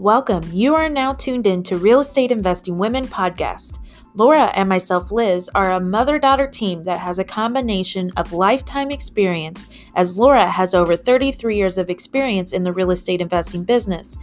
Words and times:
Welcome. 0.00 0.44
You 0.50 0.74
are 0.76 0.88
now 0.88 1.12
tuned 1.12 1.46
in 1.46 1.62
to 1.64 1.76
Real 1.76 2.00
Estate 2.00 2.32
Investing 2.32 2.78
Women 2.78 3.06
podcast. 3.06 3.78
Laura 4.14 4.44
and 4.54 4.66
myself, 4.66 5.12
Liz, 5.12 5.50
are 5.54 5.72
a 5.72 5.78
mother 5.78 6.18
daughter 6.18 6.46
team 6.46 6.84
that 6.84 7.00
has 7.00 7.18
a 7.18 7.22
combination 7.22 8.10
of 8.16 8.32
lifetime 8.32 8.90
experience, 8.90 9.66
as 9.94 10.16
Laura 10.16 10.46
has 10.46 10.72
over 10.72 10.96
33 10.96 11.54
years 11.54 11.76
of 11.76 11.90
experience 11.90 12.54
in 12.54 12.64
the 12.64 12.72
real 12.72 12.90
estate 12.90 13.20
investing 13.20 13.62
business, 13.62 14.16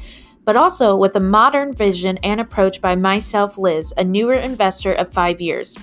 but 0.45 0.57
also 0.57 0.97
with 0.97 1.15
a 1.15 1.19
modern 1.19 1.75
vision 1.75 2.17
and 2.23 2.41
approach 2.41 2.81
by 2.81 2.95
myself, 2.95 3.55
Liz, 3.59 3.93
a 3.97 4.03
newer 4.03 4.33
investor 4.33 4.93
of 4.93 5.13
five 5.13 5.39
years. 5.39 5.77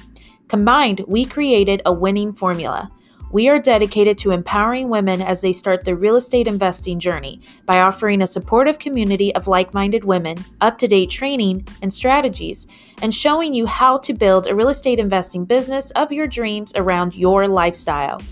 Combined, 0.48 1.04
we 1.06 1.24
created 1.24 1.80
a 1.86 1.92
winning 1.92 2.32
formula. 2.32 2.90
We 3.34 3.48
are 3.48 3.58
dedicated 3.58 4.16
to 4.18 4.30
empowering 4.30 4.90
women 4.90 5.20
as 5.20 5.40
they 5.40 5.52
start 5.52 5.84
their 5.84 5.96
real 5.96 6.14
estate 6.14 6.46
investing 6.46 7.00
journey 7.00 7.40
by 7.66 7.80
offering 7.80 8.22
a 8.22 8.28
supportive 8.28 8.78
community 8.78 9.34
of 9.34 9.48
like 9.48 9.74
minded 9.74 10.04
women, 10.04 10.36
up 10.60 10.78
to 10.78 10.86
date 10.86 11.10
training 11.10 11.66
and 11.82 11.92
strategies, 11.92 12.68
and 13.02 13.12
showing 13.12 13.52
you 13.52 13.66
how 13.66 13.98
to 13.98 14.12
build 14.12 14.46
a 14.46 14.54
real 14.54 14.68
estate 14.68 15.00
investing 15.00 15.44
business 15.44 15.90
of 15.96 16.12
your 16.12 16.28
dreams 16.28 16.72
around 16.76 17.16
your 17.16 17.48
lifestyle 17.48 18.22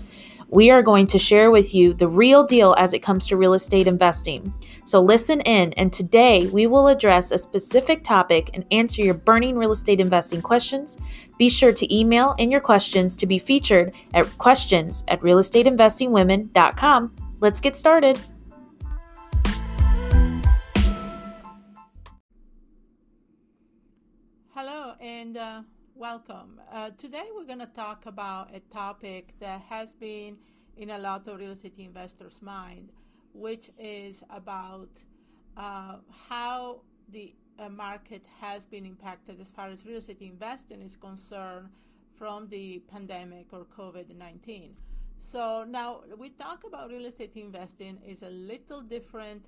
we 0.53 0.69
are 0.69 0.83
going 0.83 1.07
to 1.07 1.17
share 1.17 1.49
with 1.49 1.73
you 1.73 1.95
the 1.95 2.07
real 2.07 2.43
deal 2.43 2.75
as 2.77 2.93
it 2.93 2.99
comes 2.99 3.25
to 3.25 3.35
real 3.37 3.55
estate 3.55 3.87
investing. 3.87 4.53
So 4.85 5.01
listen 5.01 5.41
in, 5.41 5.73
and 5.73 5.91
today 5.91 6.45
we 6.45 6.67
will 6.67 6.89
address 6.89 7.31
a 7.31 7.39
specific 7.39 8.03
topic 8.03 8.51
and 8.53 8.63
answer 8.69 9.01
your 9.01 9.15
burning 9.15 9.57
real 9.57 9.71
estate 9.71 9.99
investing 9.99 10.43
questions. 10.43 10.99
Be 11.39 11.49
sure 11.49 11.73
to 11.73 11.91
email 11.91 12.35
in 12.37 12.51
your 12.51 12.61
questions 12.61 13.17
to 13.17 13.25
be 13.25 13.39
featured 13.39 13.95
at 14.13 14.27
questions 14.37 15.03
at 15.07 15.19
realestateinvestingwomen.com. 15.21 17.15
Let's 17.39 17.59
get 17.59 17.75
started. 17.75 18.19
Hello, 24.53 24.93
and 25.01 25.35
uh 25.35 25.63
welcome. 26.03 26.59
Uh, 26.69 26.89
today 26.97 27.23
we're 27.33 27.45
going 27.45 27.59
to 27.59 27.73
talk 27.77 28.07
about 28.07 28.53
a 28.53 28.59
topic 28.73 29.33
that 29.39 29.61
has 29.69 29.93
been 29.93 30.35
in 30.75 30.89
a 30.89 30.97
lot 30.97 31.25
of 31.29 31.39
real 31.39 31.51
estate 31.51 31.75
investors' 31.77 32.39
mind, 32.41 32.89
which 33.33 33.69
is 33.79 34.21
about 34.29 34.89
uh, 35.55 35.95
how 36.27 36.81
the 37.13 37.33
uh, 37.57 37.69
market 37.69 38.25
has 38.41 38.65
been 38.65 38.85
impacted 38.85 39.39
as 39.39 39.47
far 39.47 39.69
as 39.69 39.85
real 39.85 39.95
estate 39.95 40.17
investing 40.19 40.81
is 40.81 40.97
concerned 40.97 41.69
from 42.17 42.49
the 42.49 42.83
pandemic 42.91 43.45
or 43.53 43.63
COVID-19. 43.63 44.71
So 45.19 45.63
now 45.65 46.01
we 46.17 46.31
talk 46.31 46.65
about 46.67 46.89
real 46.89 47.05
estate 47.05 47.31
investing 47.35 47.97
is 48.05 48.23
a 48.23 48.29
little 48.29 48.81
different 48.81 49.45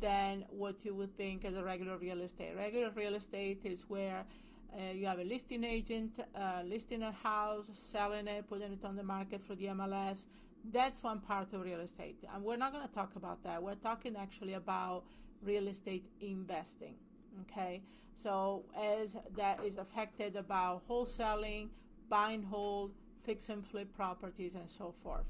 than 0.00 0.46
what 0.48 0.86
you 0.86 0.94
would 0.94 1.14
think 1.18 1.44
as 1.44 1.54
a 1.54 1.62
regular 1.62 1.98
real 1.98 2.22
estate. 2.22 2.54
Regular 2.56 2.90
real 2.96 3.14
estate 3.14 3.60
is 3.64 3.84
where 3.88 4.24
uh, 4.74 4.92
you 4.92 5.06
have 5.06 5.18
a 5.18 5.24
listing 5.24 5.64
agent 5.64 6.12
uh, 6.34 6.62
listing 6.64 7.02
a 7.02 7.12
house, 7.12 7.68
selling 7.72 8.26
it, 8.26 8.48
putting 8.48 8.72
it 8.72 8.84
on 8.84 8.96
the 8.96 9.02
market 9.02 9.42
through 9.46 9.56
the 9.56 9.66
MLS. 9.66 10.26
That's 10.72 11.02
one 11.02 11.20
part 11.20 11.52
of 11.52 11.62
real 11.62 11.80
estate. 11.80 12.18
And 12.34 12.44
we're 12.44 12.56
not 12.56 12.72
going 12.72 12.86
to 12.86 12.94
talk 12.94 13.16
about 13.16 13.42
that. 13.44 13.62
We're 13.62 13.74
talking 13.76 14.16
actually 14.16 14.54
about 14.54 15.04
real 15.42 15.68
estate 15.68 16.04
investing. 16.20 16.94
Okay. 17.42 17.82
So 18.14 18.64
as 18.76 19.16
that 19.36 19.60
is 19.64 19.78
affected 19.78 20.36
about 20.36 20.86
wholesaling, 20.88 21.68
buy 22.08 22.32
and 22.32 22.44
hold, 22.44 22.92
fix 23.24 23.48
and 23.48 23.64
flip 23.64 23.94
properties, 23.94 24.54
and 24.54 24.68
so 24.68 24.92
forth. 25.02 25.26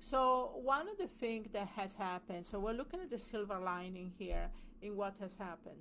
So 0.00 0.52
one 0.62 0.88
of 0.88 0.98
the 0.98 1.08
things 1.20 1.48
that 1.52 1.68
has 1.68 1.94
happened, 1.94 2.46
so 2.46 2.58
we're 2.58 2.72
looking 2.72 3.00
at 3.00 3.10
the 3.10 3.18
silver 3.18 3.58
lining 3.58 4.12
here 4.18 4.48
in 4.82 4.96
what 4.96 5.14
has 5.20 5.36
happened. 5.36 5.76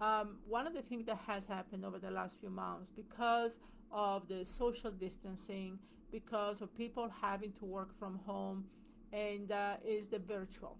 Um, 0.00 0.36
one 0.46 0.66
of 0.66 0.74
the 0.74 0.82
things 0.82 1.06
that 1.06 1.18
has 1.26 1.44
happened 1.46 1.84
over 1.84 1.98
the 1.98 2.10
last 2.10 2.38
few 2.40 2.50
months 2.50 2.90
because 2.94 3.58
of 3.90 4.28
the 4.28 4.44
social 4.44 4.92
distancing, 4.92 5.78
because 6.12 6.60
of 6.60 6.74
people 6.76 7.10
having 7.20 7.52
to 7.52 7.64
work 7.64 7.98
from 7.98 8.20
home, 8.24 8.64
and 9.12 9.50
uh, 9.50 9.74
is 9.84 10.06
the 10.06 10.18
virtual. 10.18 10.76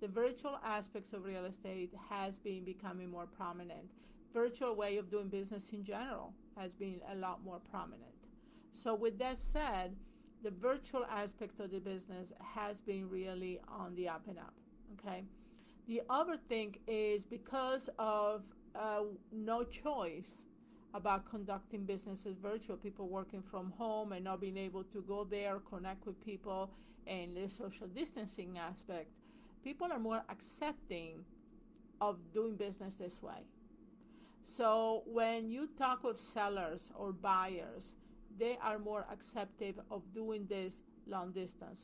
The 0.00 0.08
virtual 0.08 0.58
aspects 0.64 1.12
of 1.12 1.24
real 1.24 1.44
estate 1.44 1.92
has 2.08 2.38
been 2.38 2.64
becoming 2.64 3.10
more 3.10 3.26
prominent. 3.26 3.90
Virtual 4.32 4.74
way 4.74 4.96
of 4.96 5.10
doing 5.10 5.28
business 5.28 5.70
in 5.72 5.84
general 5.84 6.32
has 6.56 6.72
been 6.74 7.00
a 7.10 7.14
lot 7.14 7.44
more 7.44 7.60
prominent. 7.70 8.10
So 8.72 8.94
with 8.94 9.18
that 9.18 9.38
said, 9.38 9.96
the 10.42 10.50
virtual 10.50 11.04
aspect 11.10 11.60
of 11.60 11.70
the 11.70 11.80
business 11.80 12.32
has 12.54 12.80
been 12.80 13.10
really 13.10 13.60
on 13.68 13.94
the 13.94 14.08
up 14.08 14.22
and 14.28 14.38
up. 14.38 14.54
Okay. 14.98 15.24
The 15.90 16.02
other 16.08 16.36
thing 16.48 16.76
is 16.86 17.24
because 17.24 17.90
of 17.98 18.44
uh, 18.76 19.00
no 19.32 19.64
choice 19.64 20.30
about 20.94 21.28
conducting 21.28 21.84
businesses 21.84 22.36
virtual, 22.38 22.76
people 22.76 23.08
working 23.08 23.42
from 23.42 23.72
home 23.72 24.12
and 24.12 24.22
not 24.22 24.40
being 24.40 24.56
able 24.56 24.84
to 24.84 25.02
go 25.02 25.24
there, 25.24 25.58
connect 25.68 26.06
with 26.06 26.24
people, 26.24 26.70
and 27.08 27.36
the 27.36 27.50
social 27.50 27.88
distancing 27.88 28.56
aspect, 28.56 29.10
people 29.64 29.90
are 29.90 29.98
more 29.98 30.22
accepting 30.28 31.24
of 32.00 32.18
doing 32.32 32.54
business 32.54 32.94
this 32.94 33.20
way. 33.20 33.42
So 34.44 35.02
when 35.06 35.50
you 35.50 35.70
talk 35.76 36.04
with 36.04 36.20
sellers 36.20 36.92
or 36.94 37.10
buyers, 37.10 37.96
they 38.38 38.56
are 38.62 38.78
more 38.78 39.08
accepting 39.10 39.74
of 39.90 40.02
doing 40.14 40.46
this 40.48 40.82
long 41.08 41.32
distance, 41.32 41.82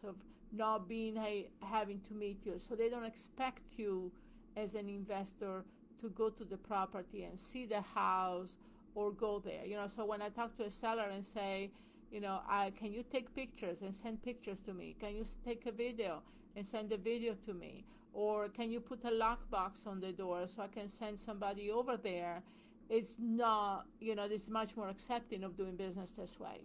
not 0.52 0.88
being 0.88 1.16
hey, 1.16 1.48
having 1.62 2.00
to 2.08 2.14
meet 2.14 2.44
you. 2.44 2.54
So 2.58 2.74
they 2.74 2.88
don't 2.88 3.04
expect 3.04 3.62
you 3.76 4.12
as 4.56 4.74
an 4.74 4.88
investor 4.88 5.64
to 6.00 6.08
go 6.10 6.30
to 6.30 6.44
the 6.44 6.56
property 6.56 7.24
and 7.24 7.38
see 7.38 7.66
the 7.66 7.80
house 7.80 8.58
or 8.94 9.12
go 9.12 9.38
there. 9.44 9.64
You 9.64 9.76
know, 9.76 9.88
so 9.88 10.04
when 10.04 10.22
I 10.22 10.28
talk 10.28 10.56
to 10.56 10.64
a 10.64 10.70
seller 10.70 11.08
and 11.12 11.24
say, 11.24 11.70
you 12.10 12.20
know, 12.20 12.40
I, 12.48 12.72
can 12.78 12.92
you 12.92 13.04
take 13.10 13.34
pictures 13.34 13.82
and 13.82 13.94
send 13.94 14.22
pictures 14.22 14.58
to 14.66 14.74
me? 14.74 14.96
Can 14.98 15.16
you 15.16 15.24
take 15.44 15.66
a 15.66 15.72
video 15.72 16.22
and 16.54 16.66
send 16.66 16.92
a 16.92 16.96
video 16.96 17.34
to 17.46 17.52
me? 17.52 17.84
Or 18.12 18.48
can 18.48 18.70
you 18.70 18.80
put 18.80 19.04
a 19.04 19.10
lockbox 19.10 19.86
on 19.86 20.00
the 20.00 20.12
door 20.12 20.46
so 20.46 20.62
I 20.62 20.68
can 20.68 20.88
send 20.88 21.18
somebody 21.18 21.70
over 21.70 21.96
there? 21.96 22.42
It's 22.88 23.12
not, 23.18 23.86
you 24.00 24.14
know, 24.14 24.24
it's 24.30 24.48
much 24.48 24.76
more 24.76 24.88
accepting 24.88 25.44
of 25.44 25.56
doing 25.56 25.76
business 25.76 26.12
this 26.12 26.38
way. 26.40 26.60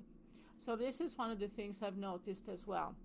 So 0.63 0.75
this 0.75 1.01
is 1.01 1.17
one 1.17 1.31
of 1.31 1.39
the 1.39 1.47
things 1.47 1.77
I've 1.81 1.97
noticed 1.97 2.47
as 2.47 2.67
well. 2.67 2.95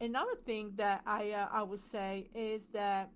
Another 0.00 0.36
thing 0.44 0.72
that 0.76 1.02
I 1.06 1.30
uh, 1.30 1.48
I 1.52 1.62
would 1.62 1.80
say 1.80 2.28
is 2.34 2.66
that 2.72 3.10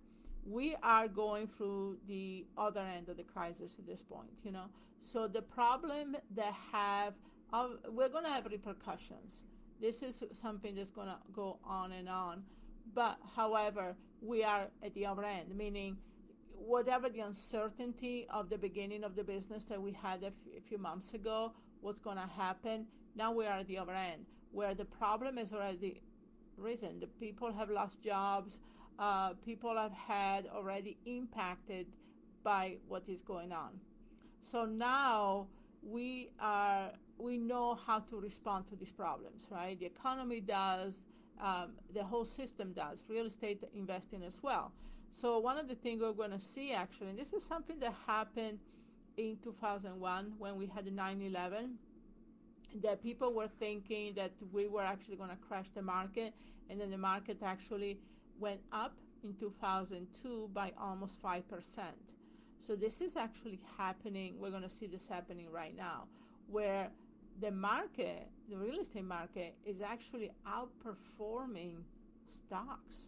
we 0.44 0.76
are 0.82 1.08
going 1.08 1.46
through 1.46 1.98
the 2.06 2.46
other 2.56 2.80
end 2.80 3.08
of 3.08 3.16
the 3.16 3.24
crisis 3.24 3.78
at 3.78 3.86
this 3.86 4.02
point. 4.02 4.30
You 4.44 4.52
know, 4.52 4.66
so 5.02 5.28
the 5.28 5.42
problem 5.42 6.16
that 6.34 6.54
have 6.72 7.14
uh, 7.52 7.68
we're 7.88 8.08
going 8.08 8.24
to 8.24 8.30
have 8.30 8.46
repercussions. 8.46 9.44
This 9.80 10.02
is 10.02 10.22
something 10.32 10.74
that's 10.74 10.90
going 10.90 11.06
to 11.08 11.16
go 11.32 11.58
on 11.64 11.92
and 11.92 12.08
on. 12.08 12.42
But 12.94 13.18
however, 13.36 13.94
we 14.20 14.42
are 14.42 14.68
at 14.82 14.94
the 14.94 15.06
other 15.06 15.24
end, 15.24 15.56
meaning 15.56 15.96
whatever 16.52 17.08
the 17.08 17.20
uncertainty 17.20 18.26
of 18.30 18.50
the 18.50 18.58
beginning 18.58 19.04
of 19.04 19.14
the 19.14 19.22
business 19.22 19.64
that 19.64 19.80
we 19.80 19.92
had 19.92 20.22
a, 20.22 20.32
a 20.56 20.60
few 20.68 20.78
months 20.78 21.14
ago, 21.14 21.52
what's 21.80 22.00
going 22.00 22.16
to 22.16 22.26
happen, 22.26 22.86
now 23.14 23.32
we 23.32 23.46
are 23.46 23.58
at 23.58 23.68
the 23.68 23.78
other 23.78 23.92
end, 23.92 24.26
where 24.50 24.74
the 24.74 24.84
problem 24.84 25.38
is 25.38 25.52
already 25.52 26.02
risen. 26.58 27.00
The 27.00 27.06
people 27.06 27.52
have 27.52 27.70
lost 27.70 28.02
jobs, 28.02 28.60
uh, 28.98 29.34
people 29.44 29.76
have 29.76 29.92
had 29.92 30.46
already 30.46 30.96
impacted 31.06 31.86
by 32.42 32.76
what 32.88 33.04
is 33.08 33.22
going 33.22 33.52
on. 33.52 33.80
So 34.42 34.64
now 34.64 35.46
we 35.82 36.30
are 36.40 36.90
we 37.18 37.36
know 37.36 37.78
how 37.86 38.00
to 38.00 38.20
respond 38.20 38.68
to 38.68 38.76
these 38.76 38.92
problems, 38.92 39.46
right? 39.50 39.78
The 39.78 39.86
economy 39.86 40.40
does, 40.40 41.02
um, 41.42 41.72
the 41.92 42.04
whole 42.04 42.24
system 42.24 42.72
does, 42.72 43.02
real 43.08 43.26
estate 43.26 43.62
investing 43.74 44.22
as 44.22 44.38
well. 44.40 44.72
So 45.10 45.38
one 45.38 45.58
of 45.58 45.66
the 45.68 45.74
things 45.74 46.00
we're 46.00 46.12
going 46.12 46.30
to 46.30 46.40
see 46.40 46.72
actually, 46.72 47.08
and 47.08 47.18
this 47.18 47.32
is 47.32 47.44
something 47.44 47.80
that 47.80 47.94
happened 48.06 48.58
in 49.16 49.36
2001 49.42 50.34
when 50.38 50.56
we 50.56 50.66
had 50.66 50.84
the 50.84 50.92
9/11 50.92 51.76
that 52.82 53.02
people 53.02 53.32
were 53.32 53.48
thinking 53.58 54.14
that 54.14 54.32
we 54.52 54.66
were 54.66 54.82
actually 54.82 55.16
going 55.16 55.30
to 55.30 55.36
crash 55.36 55.66
the 55.74 55.82
market, 55.82 56.34
and 56.70 56.80
then 56.80 56.90
the 56.90 56.98
market 56.98 57.38
actually 57.42 57.98
went 58.38 58.60
up 58.72 58.94
in 59.24 59.34
2002 59.34 60.50
by 60.52 60.72
almost 60.80 61.22
5%. 61.22 61.42
So 62.60 62.76
this 62.76 63.00
is 63.00 63.16
actually 63.16 63.60
happening. 63.76 64.34
We're 64.38 64.50
going 64.50 64.62
to 64.62 64.68
see 64.68 64.86
this 64.86 65.08
happening 65.08 65.50
right 65.50 65.76
now, 65.76 66.04
where 66.48 66.90
the 67.40 67.50
market, 67.50 68.28
the 68.50 68.56
real 68.56 68.80
estate 68.80 69.04
market, 69.04 69.54
is 69.64 69.80
actually 69.80 70.30
outperforming 70.46 71.82
stocks. 72.28 73.07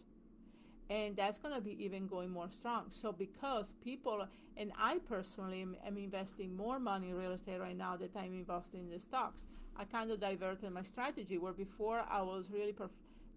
And 0.91 1.15
that's 1.15 1.39
going 1.39 1.55
to 1.55 1.61
be 1.61 1.81
even 1.85 2.05
going 2.05 2.31
more 2.31 2.49
strong. 2.49 2.87
So, 2.89 3.13
because 3.13 3.71
people, 3.81 4.27
and 4.57 4.73
I 4.77 4.99
personally 5.07 5.61
am, 5.61 5.77
am 5.87 5.97
investing 5.97 6.53
more 6.53 6.79
money 6.79 7.11
in 7.11 7.15
real 7.15 7.31
estate 7.31 7.61
right 7.61 7.77
now 7.77 7.95
that 7.95 8.13
I'm 8.13 8.33
investing 8.33 8.81
in 8.81 8.89
the 8.89 8.99
stocks, 8.99 9.47
I 9.77 9.85
kind 9.85 10.11
of 10.11 10.19
diverted 10.19 10.69
my 10.71 10.83
strategy 10.83 11.37
where 11.37 11.53
before 11.53 12.03
I 12.09 12.21
was 12.21 12.51
really 12.51 12.73
perf- 12.73 12.89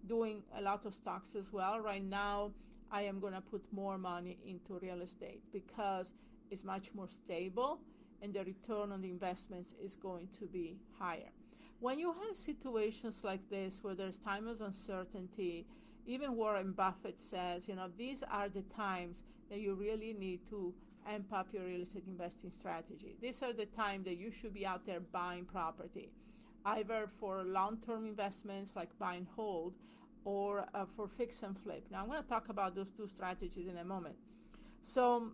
doing 0.05 0.43
a 0.57 0.61
lot 0.61 0.85
of 0.85 0.93
stocks 0.93 1.29
as 1.33 1.53
well. 1.53 1.79
Right 1.79 2.03
now, 2.03 2.51
I 2.91 3.03
am 3.03 3.21
going 3.21 3.33
to 3.33 3.41
put 3.41 3.63
more 3.71 3.97
money 3.97 4.37
into 4.45 4.77
real 4.81 4.99
estate 5.01 5.41
because 5.53 6.11
it's 6.51 6.65
much 6.65 6.89
more 6.93 7.07
stable 7.09 7.79
and 8.21 8.33
the 8.33 8.43
return 8.43 8.91
on 8.91 9.01
the 9.01 9.09
investments 9.09 9.73
is 9.81 9.95
going 9.95 10.27
to 10.39 10.45
be 10.45 10.75
higher. 10.99 11.31
When 11.79 11.99
you 11.99 12.13
have 12.27 12.35
situations 12.35 13.19
like 13.23 13.49
this 13.49 13.79
where 13.81 13.95
there's 13.95 14.17
time 14.17 14.45
of 14.45 14.59
uncertainty, 14.59 15.67
even 16.05 16.35
Warren 16.35 16.71
Buffett 16.71 17.19
says, 17.19 17.67
you 17.67 17.75
know, 17.75 17.89
these 17.97 18.23
are 18.29 18.49
the 18.49 18.61
times 18.61 19.23
that 19.49 19.59
you 19.59 19.73
really 19.75 20.13
need 20.13 20.41
to 20.49 20.73
amp 21.07 21.31
up 21.33 21.47
your 21.53 21.65
real 21.65 21.81
estate 21.81 22.03
investing 22.07 22.51
strategy. 22.51 23.15
These 23.21 23.41
are 23.43 23.53
the 23.53 23.65
times 23.65 24.05
that 24.05 24.17
you 24.17 24.31
should 24.31 24.53
be 24.53 24.65
out 24.65 24.85
there 24.85 24.99
buying 24.99 25.45
property, 25.45 26.11
either 26.65 27.07
for 27.19 27.43
long-term 27.43 28.05
investments 28.05 28.71
like 28.75 28.89
buy 28.97 29.15
and 29.15 29.27
hold, 29.35 29.73
or 30.23 30.65
uh, 30.73 30.85
for 30.95 31.07
fix 31.07 31.43
and 31.43 31.55
flip. 31.59 31.85
Now 31.91 32.01
I'm 32.01 32.07
going 32.07 32.23
to 32.23 32.27
talk 32.27 32.49
about 32.49 32.75
those 32.75 32.91
two 32.91 33.07
strategies 33.07 33.67
in 33.67 33.77
a 33.77 33.83
moment. 33.83 34.15
So 34.83 35.31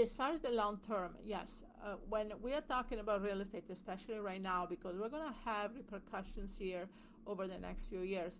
as 0.00 0.10
far 0.10 0.32
as 0.32 0.40
the 0.40 0.50
long 0.50 0.80
term, 0.86 1.16
yes, 1.24 1.64
uh, 1.84 1.94
when 2.08 2.32
we 2.42 2.52
are 2.52 2.60
talking 2.60 2.98
about 2.98 3.22
real 3.22 3.40
estate, 3.40 3.64
especially 3.70 4.18
right 4.18 4.40
now, 4.40 4.66
because 4.68 4.96
we're 4.98 5.08
going 5.08 5.28
to 5.28 5.50
have 5.50 5.74
repercussions 5.74 6.52
here 6.58 6.86
over 7.26 7.46
the 7.46 7.58
next 7.58 7.86
few 7.86 8.00
years, 8.00 8.34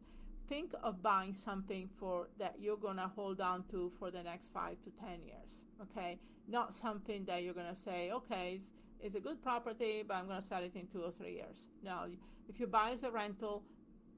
think 0.48 0.72
of 0.82 1.02
buying 1.02 1.32
something 1.32 1.88
for 1.98 2.28
that 2.38 2.56
you're 2.60 2.76
going 2.76 2.96
to 2.96 3.10
hold 3.14 3.40
on 3.40 3.64
to 3.70 3.92
for 3.98 4.10
the 4.10 4.22
next 4.22 4.52
five 4.52 4.76
to 4.84 4.90
ten 5.00 5.22
years. 5.24 5.62
Okay, 5.80 6.18
not 6.48 6.74
something 6.74 7.24
that 7.24 7.42
you're 7.42 7.54
going 7.54 7.74
to 7.74 7.80
say, 7.80 8.10
okay, 8.12 8.54
it's, 8.56 8.70
it's 9.00 9.14
a 9.16 9.20
good 9.20 9.42
property, 9.42 10.04
but 10.06 10.14
I'm 10.14 10.26
going 10.28 10.40
to 10.40 10.46
sell 10.46 10.62
it 10.62 10.74
in 10.74 10.86
two 10.86 11.02
or 11.02 11.10
three 11.10 11.34
years. 11.34 11.66
No, 11.82 12.06
if 12.48 12.60
you 12.60 12.66
buy 12.66 12.90
as 12.90 13.02
a 13.02 13.10
rental, 13.10 13.62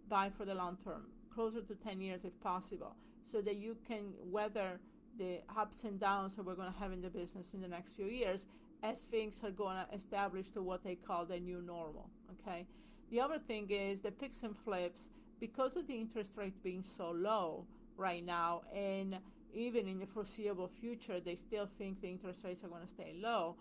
buy 0.09 0.31
for 0.37 0.45
the 0.45 0.55
long 0.55 0.77
term, 0.83 1.07
closer 1.35 1.63
to 1.63 1.75
10 1.75 2.01
years 2.01 2.25
if 2.25 2.39
possible, 2.41 2.95
so 3.31 3.41
that 3.41 3.57
you 3.57 3.77
can 3.87 4.13
weather 4.25 4.79
the 5.19 5.41
ups 5.57 5.85
and 5.85 6.01
downs 6.01 6.37
that 6.37 6.45
we're 6.45 6.55
going 6.55 6.73
to 6.73 6.79
have 6.79 6.93
in 6.93 7.01
the 7.01 7.09
business 7.09 7.47
in 7.55 7.61
the 7.61 7.69
next 7.69 7.93
few 7.93 8.07
years 8.07 8.47
as 8.83 8.99
things 9.11 9.37
are 9.43 9.51
going 9.51 9.77
to 9.77 9.95
establish 9.95 10.51
to 10.53 10.63
what 10.63 10.85
they 10.85 10.95
call 10.95 11.25
the 11.25 11.39
new 11.41 11.63
normal. 11.63 12.11
Okay. 12.41 12.67
The 13.11 13.21
other 13.21 13.39
thing 13.39 13.71
is 13.71 14.01
the 14.01 14.11
fix 14.11 14.43
and 14.43 14.57
flips 14.57 15.09
because 15.47 15.77
of 15.77 15.87
the 15.87 15.99
interest 16.05 16.33
rates 16.39 16.59
being 16.59 16.83
so 16.83 17.11
low 17.11 17.67
right 17.99 18.25
now, 18.25 18.63
and 18.75 19.19
even 19.53 19.87
in 19.87 19.99
the 19.99 20.07
foreseeable 20.07 20.71
future, 20.81 21.21
they 21.21 21.35
still 21.35 21.69
think 21.79 22.01
the 22.01 22.09
interest 22.09 22.41
rates 22.45 22.65
are 22.65 22.69
going 22.69 22.87
to 22.89 22.89
stay 22.89 23.13
low. 23.21 23.55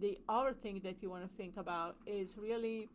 The 0.00 0.18
other 0.30 0.54
thing 0.54 0.80
that 0.84 1.02
you 1.02 1.10
want 1.10 1.24
to 1.28 1.36
think 1.36 1.58
about 1.58 1.96
is 2.06 2.38
really 2.38 2.88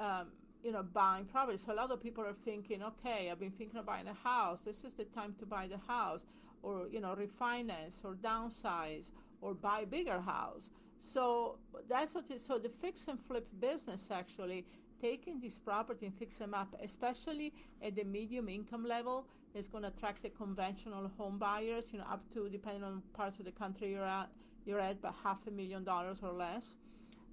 um, 0.00 0.26
you 0.64 0.72
know, 0.72 0.82
buying 0.82 1.26
property. 1.26 1.58
So 1.58 1.72
a 1.72 1.78
lot 1.82 1.92
of 1.92 2.02
people 2.02 2.24
are 2.24 2.34
thinking, 2.44 2.82
okay, 2.82 3.30
I've 3.30 3.38
been 3.38 3.52
thinking 3.52 3.78
of 3.78 3.86
buying 3.86 4.08
a 4.08 4.18
house. 4.30 4.62
This 4.64 4.82
is 4.82 4.94
the 4.94 5.04
time 5.04 5.36
to 5.38 5.46
buy 5.46 5.68
the 5.68 5.78
house, 5.86 6.22
or 6.64 6.88
you 6.90 7.00
know, 7.00 7.14
refinance, 7.14 8.04
or 8.04 8.14
downsize, 8.16 9.12
or 9.40 9.54
buy 9.54 9.80
a 9.80 9.86
bigger 9.86 10.20
house. 10.20 10.70
So 10.98 11.58
that's 11.88 12.16
what. 12.16 12.28
It, 12.32 12.40
so 12.40 12.58
the 12.58 12.72
fix 12.82 13.06
and 13.06 13.18
flip 13.28 13.46
business 13.60 14.08
actually 14.10 14.66
taking 15.00 15.40
this 15.40 15.58
property 15.58 16.06
and 16.06 16.14
fix 16.16 16.34
them 16.34 16.54
up, 16.54 16.74
especially 16.82 17.52
at 17.82 17.96
the 17.96 18.04
medium 18.04 18.48
income 18.48 18.84
level, 18.84 19.26
is 19.54 19.68
going 19.68 19.82
to 19.82 19.88
attract 19.88 20.22
the 20.22 20.30
conventional 20.30 21.10
home 21.16 21.38
buyers. 21.38 21.86
You 21.92 21.98
know, 21.98 22.06
up 22.10 22.22
to 22.34 22.48
depending 22.48 22.84
on 22.84 23.02
parts 23.14 23.38
of 23.38 23.44
the 23.44 23.52
country 23.52 23.92
you're 23.92 24.04
at, 24.04 24.28
you're 24.64 24.80
at, 24.80 25.00
but 25.00 25.14
half 25.22 25.46
a 25.46 25.50
million 25.50 25.84
dollars 25.84 26.18
or 26.22 26.32
less 26.32 26.76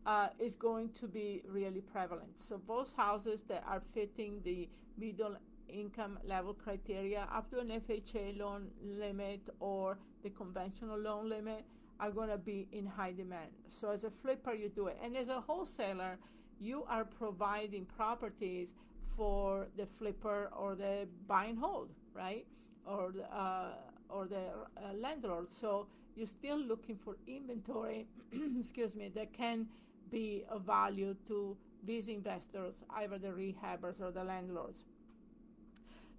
uh, 0.06 0.28
is 0.40 0.56
going 0.56 0.90
to 0.90 1.08
be 1.08 1.42
really 1.48 1.82
prevalent. 1.82 2.40
So 2.40 2.62
those 2.68 2.94
houses 2.96 3.44
that 3.48 3.64
are 3.68 3.82
fitting 3.94 4.42
the 4.44 4.70
middle 4.98 5.38
income 5.70 6.20
level 6.24 6.54
criteria 6.54 7.28
up 7.34 7.50
to 7.50 7.60
an 7.60 7.70
FHA 7.70 8.38
loan 8.38 8.70
limit 8.82 9.50
or 9.60 9.98
the 10.24 10.30
conventional 10.30 10.98
loan 10.98 11.30
limit 11.30 11.66
are 12.00 12.12
going 12.12 12.30
to 12.30 12.38
be 12.38 12.68
in 12.72 12.86
high 12.86 13.14
demand. 13.14 13.50
So 13.70 13.92
as 13.92 14.04
a 14.04 14.12
flipper, 14.12 14.54
you 14.54 14.70
do 14.70 14.88
it. 14.88 14.98
And 15.02 15.16
as 15.16 15.30
a 15.30 15.42
wholesaler, 15.42 16.18
you 16.64 16.86
are 16.88 17.06
providing 17.06 17.86
properties 17.86 18.74
for 19.16 19.68
the 19.78 19.86
flipper 19.86 20.50
or 20.58 20.76
the 20.76 21.08
buy 21.28 21.46
and 21.46 21.58
hold, 21.58 21.90
right? 22.14 22.46
Or 22.86 23.14
uh, 23.32 23.72
or 24.10 24.28
the 24.28 24.46
uh, 24.78 24.94
landlord. 24.96 25.50
So 25.50 25.88
you're 26.16 26.28
still 26.28 26.58
looking 26.60 26.98
for 26.98 27.18
inventory, 27.28 28.08
excuse 28.60 28.96
me, 28.96 29.10
that 29.16 29.34
can 29.34 29.68
be 30.12 30.44
of 30.50 30.64
value 30.64 31.16
to 31.28 31.58
these 31.84 32.08
investors, 32.08 32.76
either 32.96 33.18
the 33.18 33.30
rehabbers 33.30 34.02
or 34.02 34.12
the 34.12 34.24
landlords. 34.24 34.86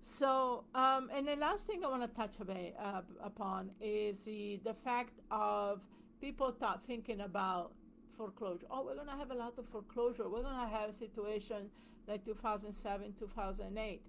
So, 0.02 0.64
um, 0.74 1.10
and 1.14 1.26
the 1.26 1.36
last 1.36 1.64
thing 1.64 1.82
I 1.84 1.88
want 1.88 2.02
to 2.02 2.14
touch 2.14 2.36
uh, 2.40 3.00
upon 3.22 3.70
is 3.80 4.18
the, 4.18 4.60
the 4.62 4.74
fact 4.74 5.18
of 5.30 5.80
people 6.20 6.52
thought 6.52 6.82
thinking 6.86 7.22
about 7.22 7.72
foreclosure. 8.16 8.66
Oh, 8.70 8.84
we're 8.84 8.94
going 8.94 9.08
to 9.08 9.16
have 9.16 9.30
a 9.30 9.34
lot 9.34 9.58
of 9.58 9.66
foreclosure. 9.68 10.28
We're 10.28 10.42
going 10.42 10.68
to 10.68 10.76
have 10.76 10.90
a 10.90 10.92
situation 10.92 11.70
like 12.06 12.24
2007, 12.24 13.14
2008. 13.18 14.02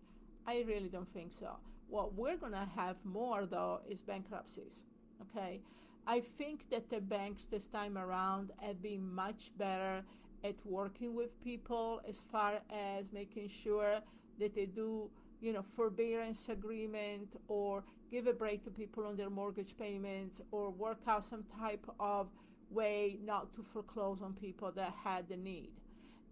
I 0.48 0.64
really 0.68 0.90
don't 0.90 1.12
think 1.14 1.32
so. 1.38 1.58
What 1.88 2.14
we're 2.16 2.38
going 2.38 2.54
to 2.54 2.68
have 2.76 2.98
more, 3.04 3.46
though, 3.46 3.82
is 3.90 4.02
bankruptcies. 4.02 4.86
Okay? 5.22 5.62
I 6.08 6.22
think 6.38 6.70
that 6.70 6.90
the 6.90 7.02
banks 7.02 7.46
this 7.46 7.66
time 7.66 7.98
around 7.98 8.52
have 8.62 8.82
been 8.82 9.14
much 9.14 9.52
better 9.58 10.04
at 10.44 10.56
working 10.66 11.16
with 11.16 11.42
people 11.44 12.02
as 12.08 12.20
far 12.32 12.60
as 12.70 13.12
making 13.12 13.50
sure 13.50 14.00
that 14.40 14.54
they 14.54 14.66
do, 14.66 15.10
you 15.42 15.52
know, 15.54 15.64
forbearance 15.64 16.50
agreement 16.50 17.36
or 17.48 17.84
give 18.12 18.28
a 18.28 18.34
break 18.34 18.64
to 18.64 18.70
people 18.70 19.06
on 19.08 19.18
their 19.18 19.32
mortgage 19.32 19.76
payments 19.78 20.42
or 20.52 20.70
work 20.70 21.00
out 21.08 21.26
some 21.26 21.44
type 21.60 21.86
of 22.00 22.28
way 22.72 23.18
not 23.24 23.54
to 23.54 23.64
foreclose 23.64 24.22
on 24.22 24.34
people 24.34 24.72
that 24.72 24.94
had 25.04 25.28
the 25.30 25.38
need. 25.38 25.72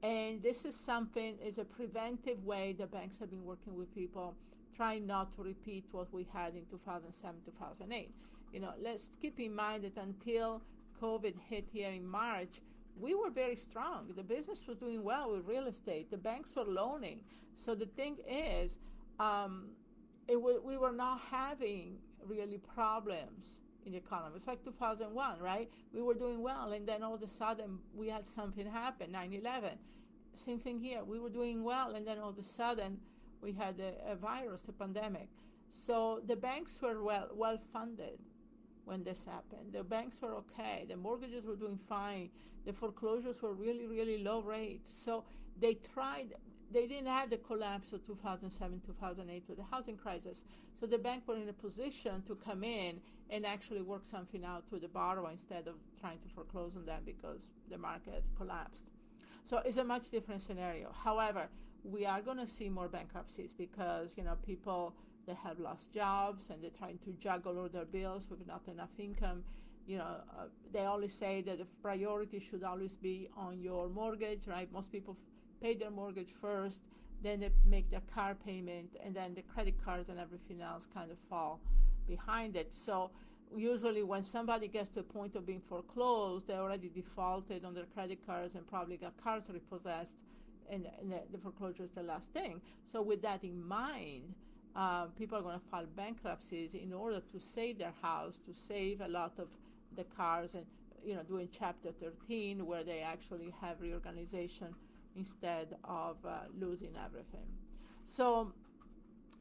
And 0.02 0.44
this 0.44 0.66
is 0.66 0.76
something 0.76 1.38
is 1.44 1.58
a 1.58 1.64
preventive 1.64 2.44
way 2.44 2.76
the 2.78 2.88
banks 2.88 3.20
have 3.20 3.30
been 3.30 3.46
working 3.46 3.76
with 3.76 3.94
people, 3.96 4.36
trying 4.76 5.08
not 5.08 5.32
to 5.36 5.44
repeat 5.44 5.86
what 5.92 6.14
we 6.14 6.28
had 6.34 6.56
in 6.56 6.66
2007, 6.70 7.36
2008 7.46 8.12
you 8.54 8.60
know, 8.60 8.74
let's 8.80 9.10
keep 9.20 9.40
in 9.40 9.54
mind 9.54 9.84
that 9.84 9.98
until 9.98 10.62
COVID 11.02 11.34
hit 11.50 11.66
here 11.74 11.90
in 11.90 12.06
March, 12.08 12.62
we 12.98 13.16
were 13.16 13.32
very 13.32 13.56
strong. 13.56 14.14
The 14.16 14.24
business 14.24 14.68
was 14.68 14.78
doing 14.78 15.04
well 15.04 15.32
with 15.32 15.48
real 15.48 15.66
estate. 15.66 16.12
The 16.12 16.18
banks 16.18 16.56
were 16.56 16.64
loaning. 16.64 17.22
So 17.56 17.74
the 17.74 17.88
thing 17.88 18.18
is, 18.30 18.78
um, 19.20 19.70
it 20.28 20.36
w- 20.36 20.62
we 20.64 20.78
were 20.78 20.92
not 20.92 21.20
having 21.32 21.98
really 22.26 22.60
problems 22.60 23.60
in 23.86 23.92
the 23.92 23.98
economy. 23.98 24.36
It's 24.36 24.48
like 24.48 24.64
2001, 24.64 25.40
right? 25.40 25.70
We 25.94 26.02
were 26.02 26.14
doing 26.14 26.42
well, 26.42 26.72
and 26.72 26.88
then 26.88 27.04
all 27.04 27.14
of 27.14 27.22
a 27.22 27.28
sudden 27.28 27.80
we 27.94 28.10
had 28.10 28.28
something 28.28 28.68
happen, 28.68 29.12
9/11. 29.12 29.78
Same 30.36 30.60
thing 30.60 30.80
here. 30.80 31.04
We 31.04 31.20
were 31.20 31.30
doing 31.30 31.64
well, 31.64 31.96
and 31.96 32.08
then 32.08 32.18
all 32.20 32.30
of 32.30 32.38
a 32.38 32.44
sudden 32.44 33.00
we 33.42 33.52
had 33.52 33.80
a, 33.80 34.12
a 34.12 34.16
virus, 34.16 34.62
a 34.68 34.72
pandemic. 34.72 35.30
So 35.72 36.22
the 36.26 36.36
banks 36.36 36.82
were 36.82 37.04
well 37.04 37.30
well 37.34 37.60
funded 37.72 38.20
when 38.86 39.04
this 39.04 39.24
happened. 39.26 39.74
The 39.74 39.84
banks 39.84 40.22
were 40.22 40.36
okay. 40.36 40.86
The 40.88 40.96
mortgages 40.96 41.46
were 41.46 41.56
doing 41.56 41.80
fine. 41.90 42.30
The 42.66 42.74
foreclosures 42.74 43.42
were 43.42 43.54
really, 43.54 43.86
really 43.86 44.24
low 44.24 44.42
rate. 44.42 44.86
So 44.90 45.24
they 45.60 45.76
tried. 45.76 46.34
They 46.74 46.88
didn't 46.88 47.08
have 47.08 47.30
the 47.30 47.38
collapse 47.38 47.94
of 47.94 48.04
2007, 48.08 48.82
2008 48.86 49.44
with 49.48 49.58
the 49.58 49.64
housing 49.70 49.96
crisis. 49.96 50.44
So 50.80 50.88
the 50.88 50.98
bank 50.98 51.28
were 51.28 51.36
in 51.36 51.48
a 51.48 51.54
position 51.54 52.24
to 52.24 52.36
come 52.36 52.64
in 52.64 53.00
and 53.30 53.46
actually 53.46 53.84
work 53.84 54.04
something 54.04 54.44
out 54.44 54.68
to 54.70 54.80
the 54.80 54.88
borrower 54.88 55.30
instead 55.30 55.68
of 55.68 55.76
trying 56.02 56.18
to 56.20 56.30
foreclose 56.34 56.76
on 56.76 56.86
them 56.86 57.04
because 57.06 57.42
the 57.70 57.78
market 57.78 58.24
collapsed. 58.36 58.86
So 59.46 59.58
it's 59.64 59.78
a 59.78 59.84
much 59.84 60.10
different 60.10 60.42
scenario. 60.42 60.92
However, 61.04 61.48
we 61.84 62.08
are 62.08 62.22
going 62.22 62.38
to 62.38 62.48
see 62.48 62.70
more 62.70 62.88
bankruptcies 62.88 63.52
because 63.56 64.14
you 64.18 64.24
know 64.24 64.36
people 64.46 64.96
they 65.28 65.36
have 65.44 65.60
lost 65.60 65.94
jobs 65.94 66.50
and 66.50 66.64
they're 66.64 66.78
trying 66.78 66.98
to 67.00 67.12
juggle 67.14 67.60
all 67.60 67.70
their 67.70 67.86
bills 67.86 68.28
with 68.30 68.46
not 68.48 68.62
enough 68.68 68.90
income. 68.98 69.44
You 69.86 69.98
know, 69.98 70.16
uh, 70.38 70.46
they 70.72 70.86
always 70.86 71.14
say 71.14 71.42
that 71.42 71.60
the 71.60 71.68
priority 71.82 72.40
should 72.40 72.64
always 72.64 72.96
be 72.96 73.30
on 73.38 73.62
your 73.62 73.90
mortgage, 73.90 74.48
right? 74.48 74.72
Most 74.72 74.92
people 74.92 75.18
pay 75.64 75.74
their 75.74 75.90
mortgage 75.90 76.34
first, 76.42 76.82
then 77.24 77.40
they 77.40 77.50
make 77.66 77.90
their 77.90 78.02
car 78.14 78.36
payment, 78.36 78.90
and 79.04 79.16
then 79.16 79.34
the 79.34 79.42
credit 79.44 79.76
cards 79.84 80.10
and 80.10 80.20
everything 80.20 80.62
else 80.62 80.84
kind 80.94 81.10
of 81.10 81.18
fall 81.30 81.62
behind 82.06 82.58
it. 82.58 82.74
So 82.74 83.12
usually 83.56 84.04
when 84.04 84.24
somebody 84.24 84.68
gets 84.68 84.90
to 84.92 85.00
a 85.00 85.04
point 85.04 85.36
of 85.36 85.46
being 85.46 85.62
foreclosed, 85.62 86.48
they 86.48 86.56
already 86.56 86.90
defaulted 86.90 87.64
on 87.64 87.74
their 87.74 87.86
credit 87.86 88.20
cards 88.26 88.56
and 88.56 88.68
probably 88.68 88.98
got 88.98 89.14
cars 89.24 89.44
repossessed, 89.50 90.18
and, 90.70 90.86
and 91.00 91.14
the, 91.14 91.22
the 91.32 91.38
foreclosure 91.38 91.84
is 91.84 91.92
the 91.92 92.04
last 92.04 92.28
thing. 92.34 92.60
So 92.92 93.02
with 93.02 93.22
that 93.22 93.46
in 93.46 93.66
mind, 93.66 94.34
uh, 94.76 95.06
people 95.18 95.38
are 95.38 95.42
going 95.42 95.60
to 95.60 95.66
file 95.72 95.86
bankruptcies 95.96 96.74
in 96.74 96.92
order 96.92 97.22
to 97.32 97.40
save 97.40 97.78
their 97.78 97.94
house, 98.02 98.38
to 98.46 98.54
save 98.54 99.00
a 99.00 99.08
lot 99.08 99.34
of 99.38 99.48
the 99.96 100.04
cars, 100.04 100.56
and 100.56 100.66
you 101.06 101.16
know, 101.16 101.24
doing 101.24 101.48
Chapter 101.58 101.92
13 102.02 102.66
where 102.66 102.84
they 102.84 103.02
actually 103.02 103.54
have 103.62 103.82
reorganization 103.82 104.74
instead 105.16 105.76
of 105.84 106.18
uh, 106.26 106.40
losing 106.60 106.96
everything. 107.06 107.48
So 108.08 108.52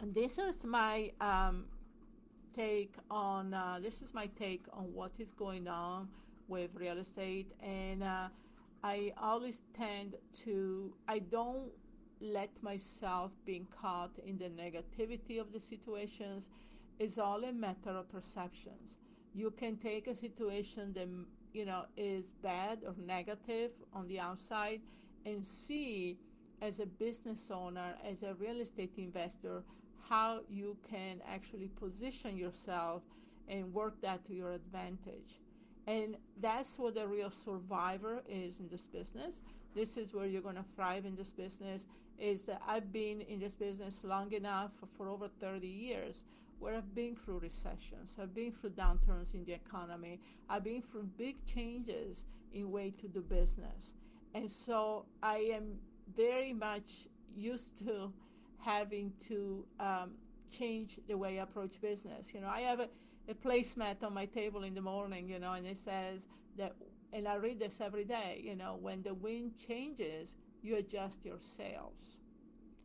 this 0.03 0.39
is 0.39 0.65
my 0.65 1.13
um, 1.21 1.65
take 2.55 2.95
on 3.11 3.55
uh, 3.55 3.79
this 3.83 4.03
is 4.03 4.13
my 4.13 4.27
take 4.39 4.65
on 4.73 4.93
what 4.93 5.13
is 5.19 5.33
going 5.33 5.69
on 5.69 6.09
with 6.49 6.71
real 6.75 6.99
estate, 6.99 7.53
and 7.63 8.03
uh, 8.03 8.29
I 8.83 9.13
always 9.21 9.63
tend 9.77 10.17
to 10.45 10.93
I 11.09 11.21
don't 11.21 11.71
let 12.21 12.51
myself 12.63 13.33
being 13.45 13.67
caught 13.81 14.13
in 14.25 14.39
the 14.39 14.51
negativity 14.51 15.41
of 15.41 15.53
the 15.53 15.61
situations. 15.61 16.49
It's 16.99 17.19
all 17.19 17.43
a 17.45 17.53
matter 17.53 17.91
of 17.91 18.09
perceptions. 18.11 18.97
You 19.35 19.51
can 19.51 19.77
take 19.77 20.07
a 20.07 20.15
situation 20.15 20.93
that 20.95 21.09
you 21.53 21.65
know 21.65 21.85
is 21.97 22.33
bad 22.43 22.81
or 22.87 22.95
negative 23.05 23.71
on 23.93 24.09
the 24.09 24.21
outside 24.21 24.81
and 25.27 25.47
see 25.47 26.19
as 26.61 26.81
a 26.81 26.87
business 26.87 27.51
owner, 27.51 27.95
as 28.05 28.23
a 28.23 28.35
real 28.35 28.61
estate 28.61 28.93
investor, 28.97 29.63
how 30.09 30.41
you 30.49 30.77
can 30.89 31.21
actually 31.29 31.69
position 31.69 32.37
yourself 32.37 33.03
and 33.49 33.73
work 33.73 34.01
that 34.01 34.25
to 34.27 34.35
your 34.35 34.53
advantage. 34.53 35.41
And 35.87 36.17
that's 36.41 36.79
what 36.79 36.97
a 36.97 37.07
real 37.07 37.31
survivor 37.31 38.23
is 38.29 38.61
in 38.61 38.69
this 38.69 38.83
business. 38.83 39.41
This 39.75 39.97
is 39.97 40.15
where 40.15 40.27
you're 40.27 40.43
going 40.43 40.57
to 40.57 40.65
thrive 40.77 41.05
in 41.05 41.17
this 41.17 41.31
business. 41.31 41.83
Is 42.19 42.43
that 42.43 42.63
I've 42.67 42.93
been 42.93 43.23
in 43.23 43.41
this 43.41 43.55
business 43.55 44.01
long 44.05 44.33
enough 44.33 44.71
for 44.97 45.09
over 45.09 45.29
30 45.41 45.67
years 45.67 46.25
where 46.61 46.77
I've 46.77 46.95
been 46.95 47.17
through 47.17 47.41
recessions, 47.41 48.17
I've 48.23 48.35
been 48.35 48.53
through 48.53 48.71
downturns 48.71 49.35
in 49.35 49.45
the 49.45 49.53
economy, 49.53 50.21
I've 50.49 50.63
been 50.63 50.81
through 50.81 51.09
big 51.19 51.45
changes 51.45 52.25
in 52.55 52.71
way 52.71 52.93
to 53.01 53.09
do 53.09 53.21
business. 53.21 53.95
And 54.35 54.51
so 54.51 55.07
I 55.23 55.37
am 55.55 55.79
very 56.17 56.53
much 56.53 57.09
used 57.37 57.79
to 57.87 58.13
having 58.59 59.13
to 59.29 59.65
um, 59.81 60.13
change 60.57 60.99
the 61.09 61.17
way 61.17 61.39
I 61.39 61.43
approach 61.43 61.81
business. 61.81 62.33
You 62.33 62.41
know, 62.41 62.49
I 62.49 62.61
have 62.61 62.81
a, 62.81 62.89
a 63.29 63.35
placemat 63.35 64.03
on 64.03 64.15
my 64.15 64.27
table 64.27 64.63
in 64.65 64.75
the 64.75 64.81
morning, 64.81 65.29
you 65.29 65.39
know, 65.39 65.53
and 65.53 65.67
it 65.67 65.79
says 65.85 66.21
that, 66.57 66.75
and 67.13 67.27
I 67.29 67.35
read 67.37 67.59
this 67.59 67.81
every 67.81 68.05
day, 68.05 68.41
you 68.45 68.57
know, 68.57 68.79
when 68.81 69.03
the 69.03 69.15
wind 69.15 69.53
changes, 69.67 70.35
you 70.63 70.77
adjust 70.77 71.25
your 71.25 71.39
sails. 71.41 72.21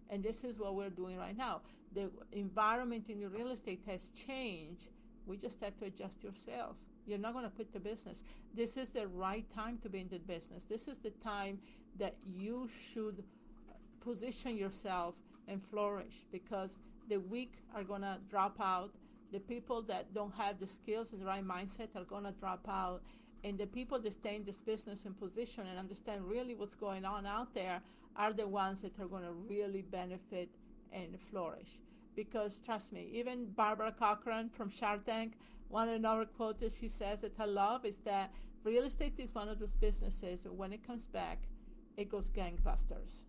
And 0.09 0.23
this 0.23 0.43
is 0.43 0.57
what 0.57 0.75
we're 0.75 0.89
doing 0.89 1.17
right 1.17 1.37
now. 1.37 1.61
The 1.93 2.09
environment 2.31 3.05
in 3.09 3.19
your 3.19 3.29
real 3.29 3.49
estate 3.49 3.81
has 3.87 4.09
changed. 4.27 4.89
We 5.25 5.37
just 5.37 5.61
have 5.61 5.77
to 5.79 5.85
adjust 5.85 6.23
your 6.23 6.33
sails. 6.45 6.77
You're 7.07 7.17
not 7.17 7.33
going 7.33 7.45
to 7.45 7.51
quit 7.51 7.71
the 7.71 7.79
business. 7.79 8.21
This 8.53 8.75
is 8.75 8.89
the 8.89 9.07
right 9.07 9.45
time 9.55 9.77
to 9.83 9.89
be 9.89 10.01
in 10.01 10.09
the 10.09 10.19
business. 10.19 10.65
This 10.69 10.87
is 10.89 10.97
the 10.99 11.11
time 11.11 11.59
that 11.97 12.15
you 12.25 12.69
should 12.91 13.23
uh, 13.69 13.73
position 14.03 14.57
yourself 14.57 15.15
and 15.47 15.61
flourish 15.71 16.25
because 16.31 16.71
the 17.09 17.17
weak 17.17 17.53
are 17.73 17.83
going 17.83 18.01
to 18.01 18.17
drop 18.29 18.59
out. 18.59 18.91
The 19.31 19.39
people 19.39 19.81
that 19.83 20.13
don't 20.13 20.33
have 20.35 20.59
the 20.59 20.67
skills 20.67 21.07
and 21.13 21.21
the 21.21 21.25
right 21.25 21.45
mindset 21.45 21.95
are 21.95 22.03
going 22.03 22.25
to 22.25 22.31
drop 22.31 22.67
out. 22.69 23.01
And 23.43 23.57
the 23.57 23.67
people 23.67 23.99
that 23.99 24.13
stay 24.13 24.35
in 24.35 24.43
this 24.43 24.57
business 24.57 25.05
and 25.05 25.17
position 25.17 25.63
and 25.69 25.79
understand 25.79 26.25
really 26.25 26.55
what's 26.55 26.75
going 26.75 27.05
on 27.05 27.25
out 27.25 27.53
there 27.53 27.81
are 28.17 28.33
the 28.33 28.47
ones 28.47 28.81
that 28.81 28.99
are 28.99 29.07
going 29.07 29.23
to 29.23 29.31
really 29.31 29.83
benefit 29.83 30.49
and 30.91 31.17
flourish. 31.31 31.79
Because 32.15 32.59
trust 32.65 32.91
me, 32.91 33.07
even 33.13 33.45
Barbara 33.45 33.93
Corcoran 33.97 34.49
from 34.49 34.69
Shark 34.69 35.05
Tank, 35.05 35.33
one 35.69 35.89
of 35.89 36.03
our 36.05 36.25
quotes 36.25 36.77
she 36.79 36.87
says 36.87 37.21
that 37.21 37.39
I 37.39 37.45
love 37.45 37.85
is 37.85 37.97
that 38.05 38.31
real 38.63 38.83
estate 38.83 39.15
is 39.17 39.33
one 39.33 39.49
of 39.49 39.59
those 39.59 39.75
businesses 39.75 40.41
that 40.41 40.53
when 40.53 40.73
it 40.73 40.85
comes 40.85 41.05
back, 41.05 41.39
it 41.97 42.09
goes 42.09 42.29
gangbusters. 42.29 43.23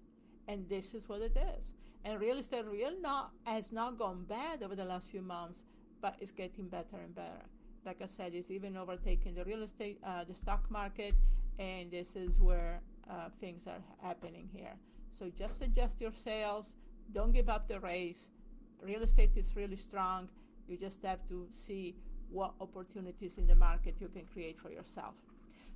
And 0.47 0.69
this 0.69 0.95
is 0.95 1.09
what 1.09 1.21
it 1.21 1.37
is. 1.57 1.73
And 2.05 2.21
real 2.21 2.39
estate 2.39 2.65
real 2.67 2.93
not 3.01 3.33
has 3.45 3.73
not 3.73 3.99
gone 3.99 4.25
bad 4.29 4.63
over 4.63 4.77
the 4.77 4.85
last 4.85 5.11
few 5.11 5.21
months, 5.21 5.65
but 6.01 6.17
it's 6.21 6.33
getting 6.33 6.69
better 6.69 6.97
and 7.03 7.15
better. 7.15 7.45
Like 7.85 8.01
I 8.03 8.07
said, 8.07 8.35
it's 8.35 8.51
even 8.51 8.77
overtaking 8.77 9.35
the 9.35 9.45
real 9.45 9.63
estate, 9.63 9.99
uh, 10.05 10.25
the 10.25 10.35
stock 10.35 10.71
market, 10.71 11.15
and 11.59 11.91
this 11.91 12.15
is 12.15 12.41
where 12.41 12.81
uh, 13.11 13.29
things 13.41 13.67
are 13.67 13.83
happening 14.03 14.49
here. 14.53 14.75
So 15.19 15.31
just 15.37 15.61
adjust 15.63 16.01
your 16.01 16.13
sails. 16.15 16.67
Don't 17.13 17.33
give 17.33 17.49
up 17.49 17.69
the 17.69 17.81
race. 17.81 18.31
Real 18.83 19.03
estate 19.03 19.33
is 19.37 19.57
really 19.57 19.77
strong. 19.77 20.29
You 20.69 20.77
just 20.77 21.03
have 21.03 21.27
to 21.29 21.49
see 21.51 21.97
what 22.31 22.53
opportunities 22.61 23.39
in 23.39 23.47
the 23.47 23.55
market 23.55 23.95
you 24.01 24.09
can 24.09 24.25
create 24.33 24.59
for 24.59 24.71
yourself. 24.71 25.15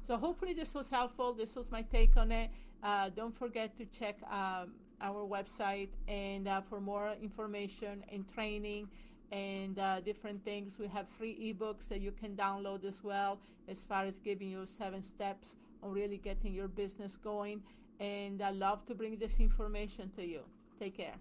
So 0.07 0.17
hopefully 0.17 0.55
this 0.55 0.75
was 0.75 0.89
helpful. 0.91 1.33
This 1.33 1.55
was 1.55 1.71
my 1.71 1.83
take 1.83 2.17
on 2.17 2.33
it. 2.33 2.51
Uh, 2.83 3.11
don't 3.11 3.35
forget 3.35 3.77
to 3.79 3.85
check 3.87 4.17
um, 4.31 4.73
our 5.01 5.27
website 5.27 5.91
and 6.09 6.49
uh, 6.49 6.61
for 6.61 6.81
more 6.81 7.15
information 7.23 8.05
and 8.13 8.29
training 8.33 8.89
and 9.31 9.79
uh, 9.79 10.01
different 10.01 10.45
things. 10.45 10.79
We 10.79 10.89
have 10.89 11.09
free 11.09 11.55
ebooks 11.55 11.89
that 11.89 12.01
you 12.01 12.13
can 12.13 12.37
download 12.37 12.85
as 12.85 13.03
well, 13.03 13.39
as 13.69 13.79
far 13.79 14.05
as 14.05 14.19
giving 14.19 14.51
you 14.51 14.67
seven 14.67 15.03
steps 15.03 15.57
on 15.83 15.93
really 15.93 16.19
getting 16.19 16.53
your 16.53 16.69
business 16.69 17.17
going. 17.17 17.63
And 18.01 18.43
I 18.43 18.51
love 18.51 18.85
to 18.87 18.95
bring 18.95 19.17
this 19.19 19.39
information 19.39 20.11
to 20.17 20.27
you. 20.27 20.41
Take 20.79 20.97
care. 20.97 21.15